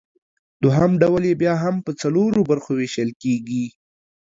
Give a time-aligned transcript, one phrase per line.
[0.63, 3.65] دوهم ډول یې بیا هم پۀ څلورو برخو ویشل کیږي